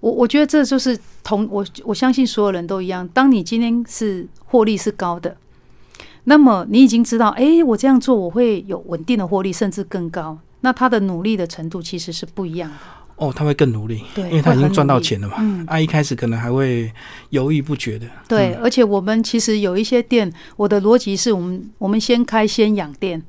[0.00, 3.06] 我我觉得这就是同我我相信所有人都一样。
[3.08, 5.36] 当你今天是获利是高的，
[6.24, 10.38] 那么你已经知道，哎、我这样做我会有稳定的获利，甚至更高。
[10.62, 12.76] 那他的努力的程度其实是不一样的，
[13.16, 15.36] 哦，他会更努力，对因为他已经赚到钱了嘛。
[15.38, 16.92] 嗯，啊，一开始可能还会
[17.30, 18.06] 犹豫不决的。
[18.28, 23.22] 对，而且我们其实有一些店，我的逻辑是我们我们先开先养店，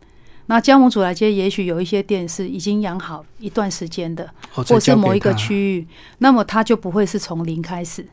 [0.51, 5.87] 那加盟主来接，也许有一些店是已经养好一段时间的，哦，或是某一个他，区域，
[6.17, 8.05] 那么他就不会是从零开始。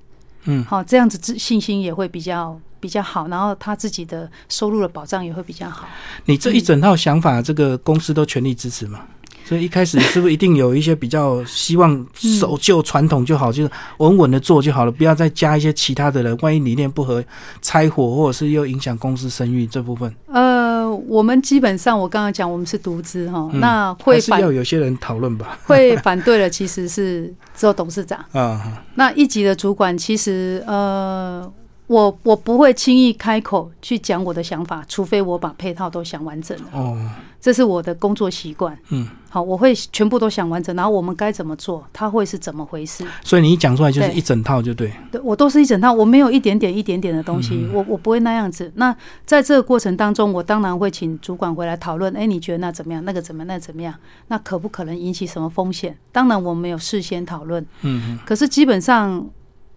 [0.45, 5.89] 嗯，好，这样子自信心也会比较比较好，然后他自己的收入的保障也会比较好。
[6.27, 9.01] 你这一整套想法，这个公司都全力支持嘛？
[9.45, 17.25] 所以一开始是不是一定有一些比较希望守旧传统就好，就是稳稳的做就好了，不要再加一些其他的人，万一理念不合
[17.61, 20.58] 拆伙，或者是又影响公司声誉这部分，呃，
[20.97, 25.59] 我们基本上我刚刚讲我们是独资哈，嗯那会反要有些人讨论吧？
[25.67, 28.19] 会反对的其实是只有董事长。
[28.33, 31.51] 啊，那一级的主管其实呃，
[31.89, 36.97] 我我不会轻易开口去讲我的想法，除非我把配套都想完整了，哦，
[37.41, 38.79] 这是我的工作习惯。
[38.91, 43.07] 嗯，好，我会全部都想完整，然后我们该怎么做，它会是怎么回事。
[43.25, 44.93] 所以你一讲出来就是一整套，就对。
[45.11, 48.71] 对我都是一整套，我没有一点点一点点的东西，嗯我我不会那样子。
[48.75, 53.03] 那在这个过程当中，我当然会请主管回来讨论，哎，你觉得那怎么样？
[53.07, 53.47] 那个怎么样？
[53.49, 53.95] 那怎么样？
[54.27, 55.97] 那可不可能引起什么风险？
[56.13, 59.27] 当然我们有事先讨论，嗯嗯，可是基本上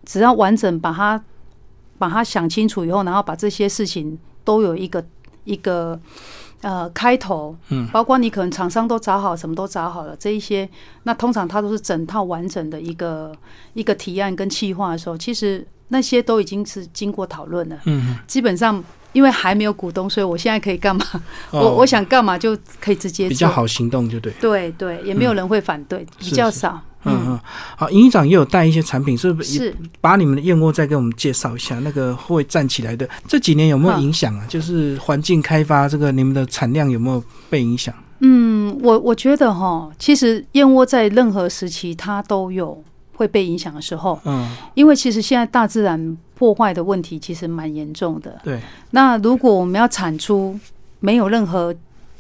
[0.04, 1.24] 只要完整把它
[2.02, 5.06] 把它想清楚以后，然后把这些事情都有一个
[5.44, 6.00] 一个
[6.62, 10.68] 呃开头，嗯，包括你可能厂商都找好，什么都找好了，这一些，
[11.04, 13.32] 那通常它都是整套完整的一个
[13.76, 18.84] 一个提案跟企划的时候，其实那些都已经是经过讨论了，嗯，基本上。
[19.14, 21.06] 因为还没有股东，所以我现在可以干嘛？
[21.52, 23.28] 哦我我想干嘛就可以直接。
[23.28, 24.32] 比较好行动，就对。
[24.40, 26.82] 对对，也没有人会反对，比较少。
[27.04, 27.40] 嗯嗯，
[27.76, 29.54] 好，营长也有带一些产品，是不是？
[29.58, 34.46] 是把你们的燕窝再给我们介绍一下，那个会站起来的这几年有没有影响啊？
[34.48, 37.94] 就是环境开发这个你们的产量有没有被影响？
[38.20, 42.84] 嗯，我我觉得哈，其实燕窝在任何时期它都有
[43.16, 48.40] 会被影响的时候，嗯，因为其实现在大自然破坏的问题其实蛮严重的。
[48.44, 48.62] 对，
[48.92, 50.60] 那如果我们要产出
[51.00, 51.74] 没有任何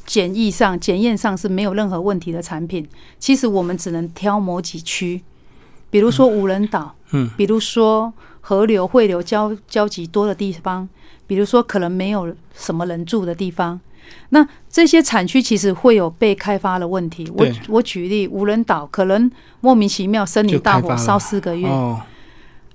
[0.06, 2.88] 检疫上、检验上是没有任何问题的产品，
[3.20, 5.22] 其实我们只能挑某几区，
[5.90, 8.12] 比如说无人岛，嗯，比如说
[8.42, 10.88] 河流汇流交交集多的地方，
[11.28, 13.80] 比如说可能没有什么人住的地方。
[14.30, 17.32] 那这些产区其实会有被开发的问题。
[17.34, 19.30] 我我举例，无人岛可能
[19.62, 22.02] 莫名其妙森林大火烧四个月，哦，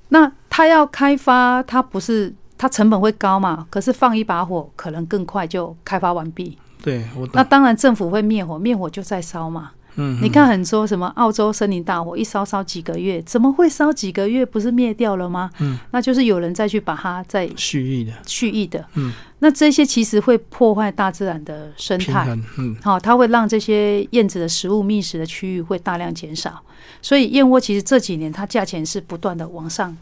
[0.08, 3.66] 那它要开发，它不是它成本会高嘛？
[3.68, 6.56] 可是放一把火，可能更快就开发完毕。
[6.86, 7.28] 对我。
[7.32, 9.72] 那当然政府会灭火，灭火就在烧嘛。
[9.96, 14.46] 嗯，你看很多什么澳洲森林大火，一烧烧几个月，怎么会烧几个月？
[14.46, 15.50] 不是灭掉了吗？
[15.58, 18.84] 嗯，那就是有人再去把它再蓄意的蓄意的。
[18.94, 22.28] 嗯，那这些其实会破坏大自然的生态。
[22.58, 26.62] 嗯，好、它会让这些燕子的食物觅食的区域会大量减少，
[27.00, 29.96] 所以燕窝其实这几年它价钱是不断的往上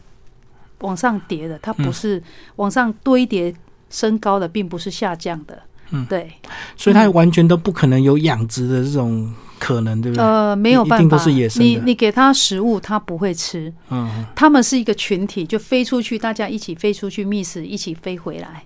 [0.79, 2.21] 往上叠的，它不是
[2.57, 3.55] 往上堆叠
[3.89, 5.55] 升高的，并不是下降的。
[5.55, 5.61] 嗯
[6.09, 6.31] 对，
[6.75, 10.23] 所以它完全都不可能有养殖的这种可能，对不对？
[10.23, 13.73] 呃，没有办法，一定都是野生的你你给它食物，它不会吃。
[13.89, 18.63] 嗯，它们是一个群体，就飞出去，大家一起飞出去觅食，一起飞回来。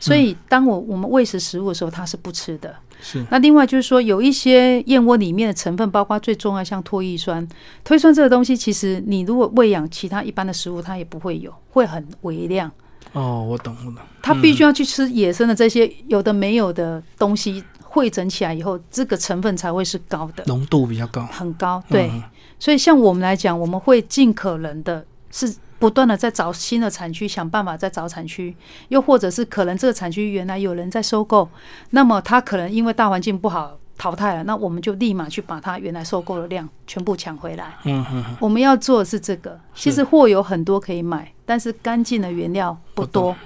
[0.00, 2.74] 所以，当我我们喂食食物的时候，它是不吃的。
[3.00, 7.46] 是，那另外就是说，有一些燕窝里面的成分，包括最重要像唾液酸，
[7.84, 12.68] 唾液酸这个东西，其实你如果喂养其他一般的食物，它也不会有，会很微量。
[13.12, 13.96] 哦，我懂，我懂。
[14.20, 21.26] 他必须要去吃野生的这些有的没有的东西，汇整起来以后，这个成分才会是高的，浓度比较高。
[21.26, 21.82] 很高。
[21.88, 22.22] 对，嗯
[22.58, 28.54] 所以像我们来讲，我们会尽可能的是不断的在找新的产区，想办法在找产区，
[28.88, 31.48] 又或者是可能这个产区原来有人在收购，
[31.90, 37.74] 那么他可能因为大环境不好淘汰了，那我们就立马去把它原来收购的量全部抢回来。
[37.82, 43.36] 嗯，我们要做的是这个，其实货有很多可以买，但是干净的原料不多。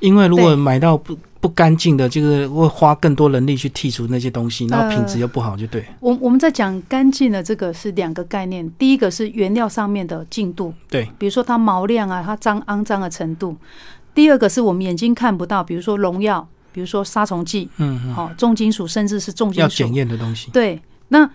[0.00, 5.84] 因为如果买到不不干净的，就是会花更多人力去剔除那些东西，然后呃品质又不好，就对。
[6.00, 13.54] 我我们在讲干净的这个是两个概念，第一个是原料上面的净度，对，比如说它毛量啊，它脏肮脏的程度。
[14.14, 19.92] 第二个是我们眼睛看不到，比如说农药，比如说杀虫剂，嗯好，哦，重金属，甚至是重金属要检。
[19.92, 20.50] 验的东西。
[20.50, 21.28] 对，那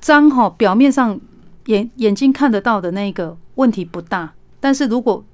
[0.00, 1.20] 脏哈、表面上
[1.66, 5.24] 眼眼睛看得到的那个问题不大，但是如果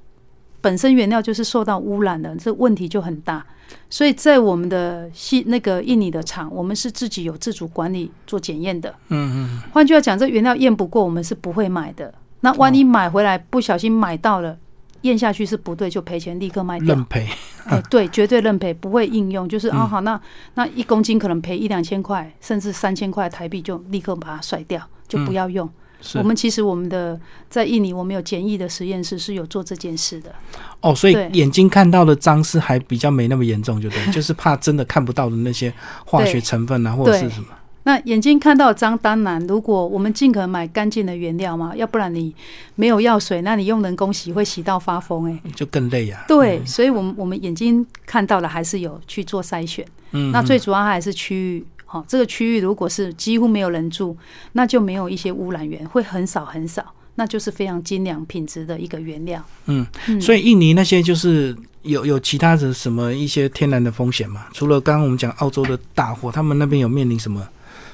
[0.68, 3.42] 本身原料就是受到污染的，这问题就很大。
[3.88, 8.94] 所以在我们的系那个印尼的厂，我们是自己有自主管理做检验的。
[9.08, 12.12] 嗯嗯，换句话讲，这原料验不过，我们是不会买的。
[12.40, 14.58] 那万一买回来不小心买到了，
[15.02, 17.02] 验下去是不对，就赔钱，立刻卖掉认。
[17.06, 17.26] 赔。
[17.64, 19.48] 哎， 对，绝对认赔，不会应用。
[19.48, 20.20] 就是啊，嗯好，那
[20.52, 25.66] 那一公斤可能赔一两千块，甚至三千块台币，就立刻把它甩掉，就不要用。
[25.66, 25.72] 是
[26.14, 27.18] 我们其实我们的
[27.50, 30.32] 在印尼，我们有简易的实验室是有做这件事的。
[30.80, 35.72] 哦，所以眼睛看到的脏是还比较没那么严重，就对， 就是怕真的看不到的那些
[36.04, 37.48] 化学成分啊，或者是什么。
[37.84, 42.34] 那眼睛看到脏，当然，如果我们尽可能买干净的原料嘛，要不然你
[42.74, 46.22] 没有药水，那你用人工洗会洗到发疯哎、就更累啊。
[46.28, 49.86] 对，所以我们我们眼睛看到了还是有去做筛选。
[50.10, 54.14] 嗯，那最主要还是区域，好、这个区域如果是几乎没有人住，
[54.52, 59.42] 那就没有一些污染源，会很少很少，那就是非常精良品质的一个原料。
[59.64, 64.44] 嗯嗯所以印尼那些就是有有其他的什么一些天然的风险嘛？
[64.52, 67.42] 除了刚刚我们讲澳洲的大火，他们那边有面临什么？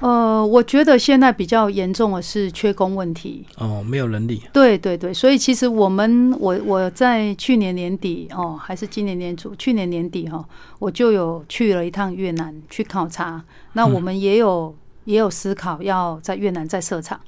[0.01, 3.45] 呃，我觉得现在比较严重的是缺工问题。
[3.57, 4.43] 哦，没有人力。
[4.53, 10.45] 对对对，所以其实我们我我在去年年底哦，还是今年年初，去年年底哈、
[10.79, 13.43] 我就有去了一趟越南去考察。
[13.73, 17.19] 那我们也有、也有思考要在越南再设厂，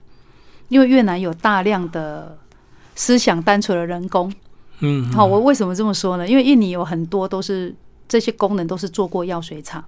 [0.68, 2.36] 因为越南有大量的
[2.94, 4.32] 思想单纯的人工。
[4.80, 6.28] 嗯，好、我为什么这么说呢？
[6.28, 7.74] 因为印尼有很多都是
[8.06, 9.82] 这些功能都是做过药水厂。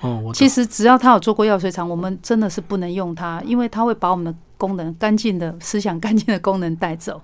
[0.00, 7.20] 哦，其实只要他有做过药水厂，我们真的是不能用它，因为它会把我们的功能干净的思想干净的功能带走。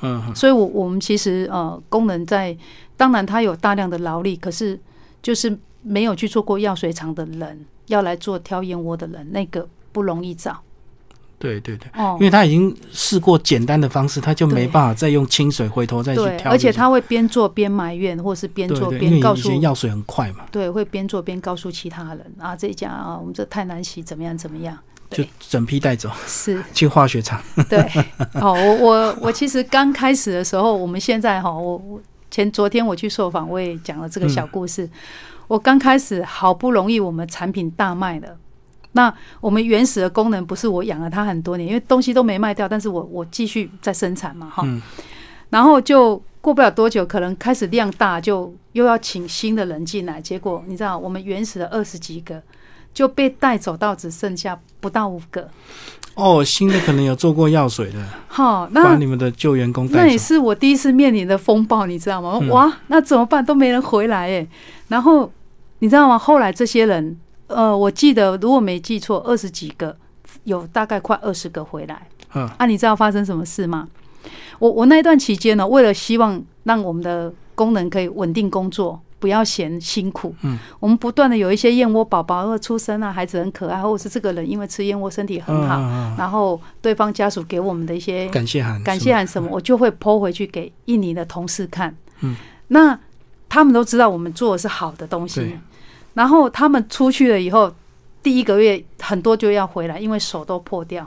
[0.00, 0.34] 嗯嗯。
[0.34, 2.56] 所以我，我们其实呃，功能在
[2.96, 4.78] 当然它有大量的劳力，可是
[5.22, 10.60] 就是没有去做过药水厂的人，要来做挑燕窝的人，那个不容易找
[11.38, 12.24] 对对对，哦因。
[12.24, 16.50] 为他已经试过简单的方式，他就没对办法再用清水回头再去对，挑。
[16.50, 24.76] 而且他会边做边埋怨，或是边做边告诉药水很快嘛，对，会边做边告诉其他人啊，这一家啊，我们这太难洗，怎么样怎么样？
[25.08, 27.40] 就整批带走是去化学厂。
[27.68, 27.80] 对，
[28.40, 34.90] 好，我我我其实刚开始的时候，我们现在哈，我我前昨天我去受访，我也讲了这个小故事。
[35.46, 38.36] 我刚开始好不容易我们产品大卖了，
[38.96, 44.82] 那我们原始的功能不是我养了它很多年，因为东西都没卖掉，但是我我继续在生产嘛哈，嗯
[45.50, 52.42] 然后就过不了多久，可能开始量大，就又要请新的人进来，结果你知道，我们原始的二十几个
[52.92, 55.48] 就被带走到只剩下不到五个，
[56.14, 60.18] 哦，新的可能有做过药水的，好，那把你们的旧员工那也。
[60.18, 62.38] 是我第一次面临的风暴，你知道吗？
[62.42, 63.44] 嗯哇，那怎么办？
[63.44, 64.46] 都没人回来哎。
[64.88, 65.30] 然后
[65.78, 66.18] 你知道吗？
[66.18, 67.16] 后来这些人，
[67.48, 69.96] 呃，我记得如果没记错，二十几个，
[70.44, 72.08] 有大概快二十个回来。
[72.34, 73.88] 嗯啊，你知道发生什么事吗？
[74.58, 85.76] 我我那一段期间呢，为了希望让我们的功能可以稳定工作，不要嫌辛苦，嗯，我们不断的有一些燕窝宝宝或出生啊，孩子很可爱，或者是这个人因为吃燕窝身体很好，
[86.18, 91.94] 然后对方家属给我们的一些嗯感谢函，感谢函什么，我就会抛回去给印尼的同事看。
[92.22, 92.34] 嗯，
[92.68, 92.98] 那
[93.48, 95.58] 他们都知道我们做的是好的东西对，
[96.16, 97.70] 然后他们出去了以后，
[98.22, 101.06] 第一个月很多就要回来，因为手都破掉。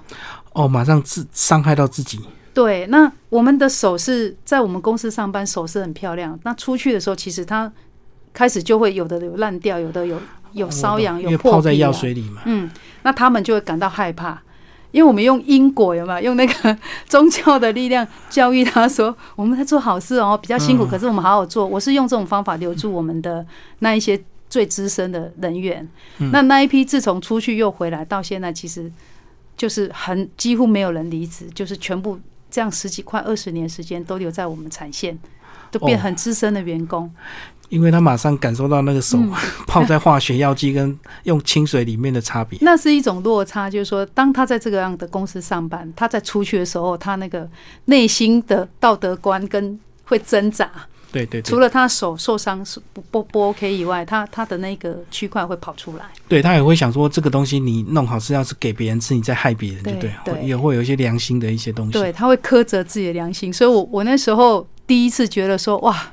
[0.54, 2.20] 哦，马上自伤害到自己。
[2.54, 6.38] 对，那我们的手是在我们公司上班，手是很漂亮。
[6.44, 7.72] 那出去的时候，其实它
[8.34, 10.20] 开始就会有的有烂掉，有的有
[10.54, 11.92] 有瘙痒，有破、啊泡在药。
[11.92, 12.42] 水里嘛。
[12.46, 12.70] 嗯，
[13.04, 14.42] 那他们就会感到害怕，
[14.92, 21.66] 因为我们用因果有没有用那个宗教的力量教育他说我们在做好事哦，比较辛苦，嗯可是我们好好做。
[21.66, 23.46] 我是用这种方法留住我们的
[23.80, 24.20] 那一些
[24.50, 25.88] 最资深的人员。
[26.18, 28.92] 嗯那那一批自从出去又回来到现在，其实
[29.56, 35.18] 就是很几乎没有人离职，就是全部这样十几快二十年时间都留在我们产线。
[35.72, 37.08] 都变哦很资深的员工，
[37.70, 39.32] 因为他马上感受到那个手嗯
[39.68, 42.58] 泡在化学药剂跟用清水里面的差别。
[42.66, 47.48] 那是一种落差，就是说，当他在这个样的公司上班，他在出去的时候，他那个
[47.86, 50.72] 内心的道德观跟会挣扎。
[51.12, 56.06] 对对对除，了他手受伤是不不不 OK 以外，他他的那个区块会跑出来。
[56.28, 59.92] 对他也会想说，这个东西你弄好是要是给别人吃，你再害别人，就
[60.24, 61.94] 对也会有一些良心的一些东西。
[61.94, 63.52] 对，他会苛责自己的良心。
[63.52, 66.12] 所以我我那时候第一次觉得说，哇，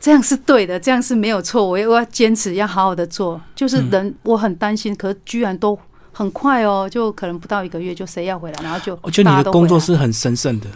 [0.00, 3.40] 这样是对的，这样是没有错，我要我要坚持，要好好的做。
[3.54, 5.78] 就是嗯人，我很担心，可是居然都
[6.12, 10.66] 很快哦，就可能不到一个月就谁要回来，然后就我觉得你的工作是很神圣的，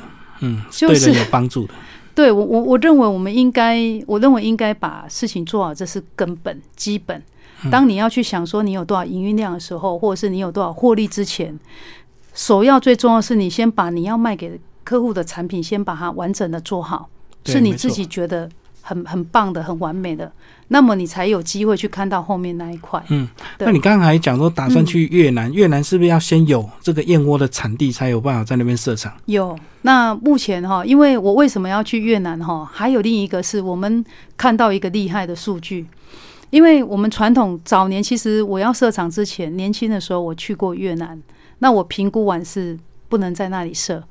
[0.40, 1.74] 嗯，就是对人有帮助的。
[2.14, 7.22] 对我我我认为我们应该，我认为应该把事情做好，这是根本基本。
[7.70, 11.58] 当你要去想说你有多少营运量的时候，或者是你有多少获利之前，
[12.34, 17.08] 首要最重要是你先把你要卖给客户的产品先把它完整的做好，
[17.46, 18.50] 是你自己觉得
[18.86, 20.30] 很很棒的、很完美的，
[20.68, 23.02] 那么你才有机会去看到后面那一块。
[23.08, 23.26] 嗯，
[23.58, 29.12] 那你刚刚还讲说打算去越南，越南是不是要先有这个燕窝的产地，才有办法在那边设厂？
[29.24, 29.58] 有。
[29.82, 32.68] 那目前哈，因为我为什么要去越南哈？
[32.70, 34.04] 还有另一个是我们
[34.36, 35.86] 看到一个厉害的数据。
[36.50, 41.20] 因为我们传统早年，其实我要设厂之前，年轻的时候我去过越南，
[41.58, 42.78] 那我评估完是
[43.14, 44.02] 不能在那里设。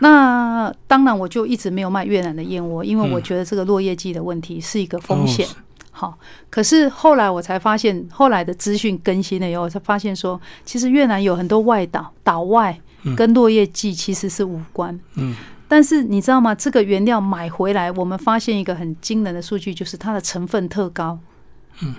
[0.00, 5.48] 那当然我就一直没有卖越南的燕窝，因为我觉得这个落叶季的问题是一个风险。
[5.90, 6.18] 好，
[6.50, 12.78] 可是后来我才发现，后来的资讯更新了以后，才发现说，其实越南有很多外岛岛外
[13.16, 14.98] 跟落叶季其实是无关。
[15.14, 15.34] 嗯，
[15.68, 16.54] 但是你知道吗？
[16.54, 21.18] 这个原料买回来，我们发现一个很惊人的数据，就是它的成分特高。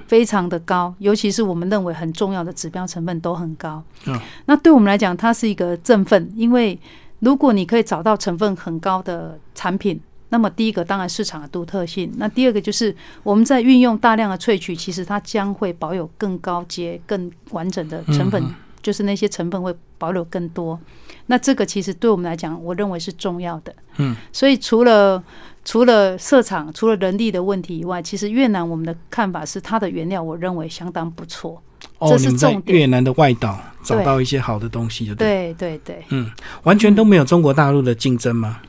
[0.07, 3.83] 非常的高，尤其是我们认为很重要的指标成分都很高。
[4.07, 6.79] 嗯，那对我们来讲，它是一个振奋，因为
[7.19, 9.99] 如果你可以找到成分很高的产品，
[10.29, 18.43] 那么第一个当然市场的独特性，那第二个就是我们在运用大量的萃取，其实它将会保有更高阶、更完整的成分，
[18.81, 20.79] 就是那些成分会保留更多。
[21.27, 23.73] 那这个其实对我们来讲，我认为是重要的。
[23.97, 25.23] 嗯，所以除了
[25.65, 31.61] 除了设厂、除了人力的问题以外，其实越南我们的看法是它的原料，我认为相当不错。
[31.97, 36.03] 哦，你们在越南的外岛找到一些好的东西就，对对对。
[36.09, 36.31] 嗯，
[36.63, 38.61] 完全都没有中国大陆的竞争吗？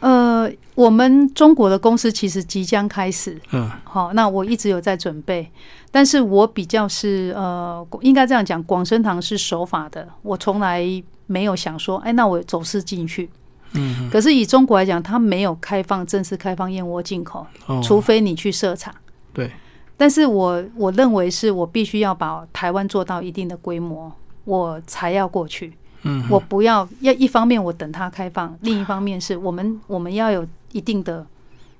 [0.00, 3.40] 呃，我们中国的公司其实即将开始。
[3.52, 5.48] 嗯，好，那我一直有在准备，
[5.92, 10.84] 但是我比较是呃，应该这样讲，广生堂是守法的，我从来
[11.26, 13.30] 没有想说，哎，那我走私进去。
[13.74, 17.46] 嗯，可是以中国来讲，它没有开放正式开放燕窝进口，
[17.82, 18.94] 除非你去设厂。
[19.32, 19.50] 对，
[19.96, 24.12] 但是我我认为是我必须要把台湾做到一定的规模，
[24.44, 25.72] 我才要过去。
[26.02, 31.24] 嗯，我不要要一方面我等它开放，另一方面是我们我们要有一定的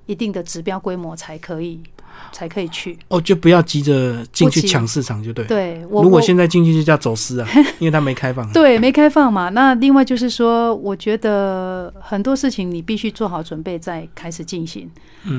[0.07, 1.81] 一定的指标规模才可以。
[2.33, 5.45] 才可以去哦，就不要急着进去抢市场，就对。
[5.47, 7.49] 对，如果现在进去就叫走私啊，
[7.79, 8.51] 因为它没开放。
[8.53, 9.49] 对，没开放嘛。
[9.51, 14.91] 那另外就是说，我觉得很多事情你必须做好准备再开始进行，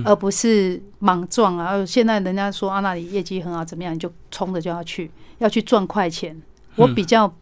[0.06, 1.86] 而不是莽撞啊。
[1.86, 5.10] 现在人家说啊，那里业绩很好，怎么样，你就冲着就要去，
[5.40, 6.40] 要去赚快钱。
[6.76, 7.34] 我比较。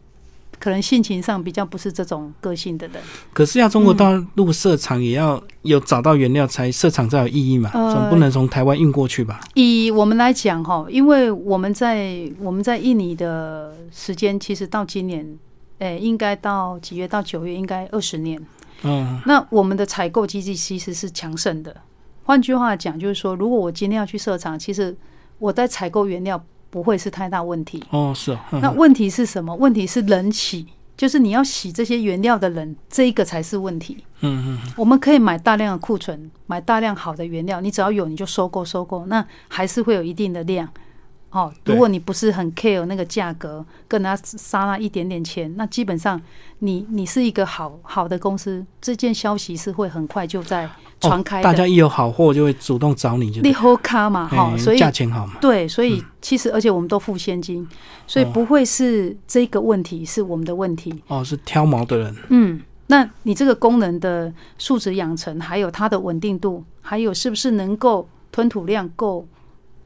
[0.62, 3.02] 可能性情上比较不是这种个性的人，
[3.32, 9.40] 可是要中国大陆设厂，也要有找到原料才设厂才有意义嘛，总不能从台湾运过去吧？
[9.54, 15.36] 以我们来讲哈，因为我们在我们在印尼的时间，其实到今年，
[15.80, 17.08] 诶，应该到几月？
[17.08, 18.40] 到九月，应该二十年。
[18.84, 21.74] 嗯，那我们的采购机制其实是强盛的。
[22.22, 24.96] 换句话讲，就是说，如果我今天要去设厂，其实
[25.40, 26.40] 我在采购原料。
[26.72, 28.48] 不会是太大问题哦，是啊。
[28.62, 29.54] 那问题是什么？
[29.54, 30.66] 问题是人洗，
[30.96, 33.98] 就是你要洗这些原料的人，这一个才是问题。
[34.22, 34.72] 嗯嗯。
[34.78, 40.66] 我们可以买大量的库存，买大量好的原料，你只要有你就收购收购，那还是会有一定的量。
[41.32, 46.20] 哦，如果你不是很 care 那个价格，跟他杀那一点点钱，那基本上
[46.60, 50.70] 你你是一个好好的公司，这件消息是会很快就在。
[51.00, 57.66] 传开，大家一有好货就会主动找你，就利好卡嘛，哈，所以价钱好嘛，对，所以其实而且我们都付现金，
[58.06, 60.94] 所以不会是这个问题是我们的问题。
[61.08, 69.26] 哦，是挑毛的人，嗯，那你这个功能的素质养成，还有它的稳定度，还有是不是能够吞吐量够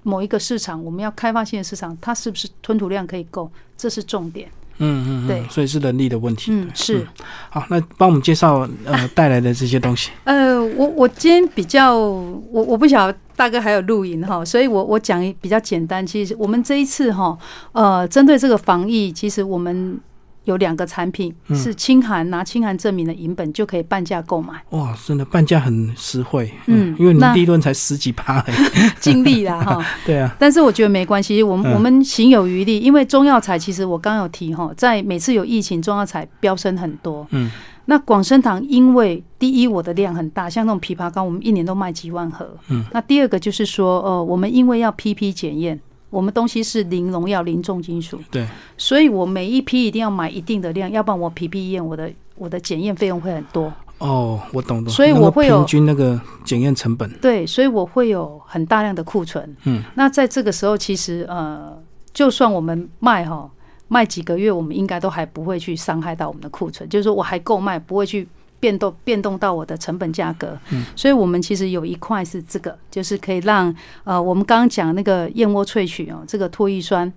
[0.07, 4.49] 某一个市场，我们要开发性的市场，它是不是吞吐量可以够，这是重点。
[4.79, 6.53] 嗯嗯，对，所以是能力的问题。
[6.53, 7.05] 嗯，是。
[7.51, 10.11] 好，那帮我们介绍呃 带来的这些东西。
[10.25, 16.07] 呃，我我今天比较，我我不晓得大哥还有录音哈，所以我我讲比较简单。
[16.07, 17.37] 其实我们这一次哈，
[17.73, 19.99] 呃，针对这个防疫，其实我们。
[20.47, 24.55] 有两个产品是清寒，拿清寒证明的银本就可以半价购买。
[24.71, 26.51] 哇，真的半价很实惠。
[26.67, 28.45] 嗯，因为你利润才十几趴，
[28.99, 29.85] 尽力啦哈。
[30.07, 37.27] 对啊，但是我觉得没关系，我们我们行有余力，因为中药材其实我刚有提哈，在每次有疫情，中药材飙升很多。
[37.31, 37.51] 嗯，
[37.87, 42.49] 那广生堂因为第一我的量很大，像那种枇杷膏，我们一年都卖几万盒。
[42.69, 45.81] 嗯，那第二个就是说，呃，我们因为要 PP 检验。
[46.09, 48.47] 我们东西是零农药、零重金属，对，
[48.79, 53.73] 所以我每一批一定要买一定的量，要不然我皮皮验我的我的检验费用会很多。
[53.99, 54.93] 哦，我懂懂。
[54.93, 57.11] 所以我会有平均那个检验成本。
[57.21, 59.57] 对，所以我会有很大量的库存。
[59.65, 61.77] 嗯，那在这个时候，其实呃，
[62.13, 63.51] 就算我们卖哈
[63.89, 68.29] 卖几个月，我们应该都还不会去伤害到我们的库存，就是说我还够卖，不会去
[68.61, 70.59] 变动变动到我的成本价格。
[70.71, 77.13] 嗯所以我们其实有一块是这个，就是可以让呃，我们刚刚讲那个燕窝萃取哦，这个脱乙酸，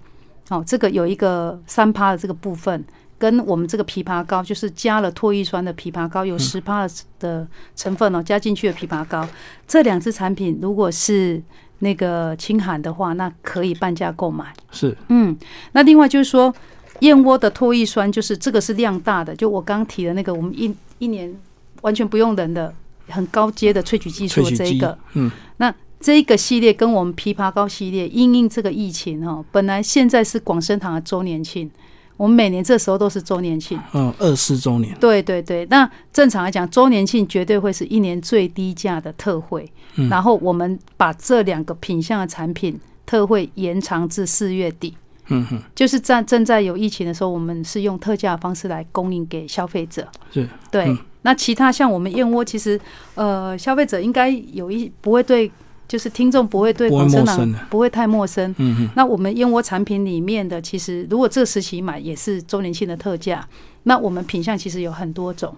[0.49, 2.83] 哦，这个有一个三趴的这个部分。
[3.17, 6.87] 跟我们这个枇杷膏，就是加了脱乙酸的枇杷膏，有十趴
[7.19, 9.27] 的成分哦，加进去的枇杷膏，
[9.67, 11.43] 这两支产品如果是
[11.79, 14.53] 那个清寒的话，那可以半价购买。
[14.71, 15.37] 是嗯，
[15.73, 16.55] 那另外就是说，
[17.01, 21.35] 燕窝的脱乙酸，就是这个是量大的，就我刚提的那个，我们一一年
[21.81, 22.73] 完全不用人的
[23.07, 31.69] 很高阶的萃取技术这一个，，嗯，那这一个系列跟我们枇杷膏系列，因应这个疫情哦，本来现在是广生堂的周年庆，
[32.15, 33.79] 我们每年这时候都是周年庆。
[33.93, 39.69] 嗯，二四周年，对对对，那正常来讲，周年庆绝对会是一年最低价的特惠。
[39.95, 40.07] 嗯。
[40.07, 44.95] 然后我们把这两个品相的产品特惠延长至四月底，
[45.29, 50.07] 嗯哼，就是在正在有疫情的时候，我们是用特价的方式来供应给消费者。
[50.31, 52.79] 是对，嗯那其他像我们燕窝，其实
[53.15, 55.51] 呃，消费者应该有一不会对，
[55.87, 58.55] 就是听众不会对不会广生堂陌生的不会太陌生。
[58.57, 63.47] 嗯哼，那我们燕窝产品里面的，其实如果这时期买也是周年庆的特价。
[63.83, 65.55] 那我们品相其实有很多种，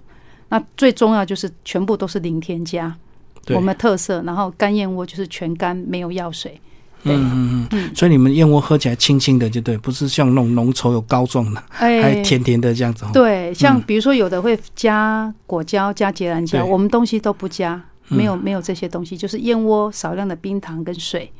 [0.49, 2.95] 那最重要就是全部都是零添加，
[3.43, 4.21] 对，我们的特色。
[4.21, 6.61] 然后干燕窝就是全干，没有药水。
[7.03, 13.09] 对嗯嗯嗯，嗯，所以你们燕窝喝起来清清的，就对，不是像那种浓稠有膏状的，还哎，甜甜的这样子哦。
[13.13, 13.83] 对，像嗯。
[13.87, 18.17] 比如说有的会加果胶、加芥蓝胶，我们东西都不加，嗯。
[18.17, 21.31] 没有没有这些东西，就是燕窝少量的冰糖跟水。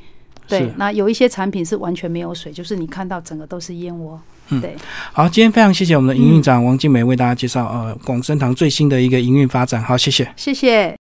[0.47, 4.19] 对，那有一些产品是完全没有水，就是你看到整个都是燕窝。
[4.49, 4.59] 嗯。
[4.59, 4.75] 对，
[5.13, 10.27] 好，今天非常谢谢我们的营运长王静梅为大家介绍呃广生堂最新的一个营运发展，好，谢谢。
[10.35, 10.89] 谢谢。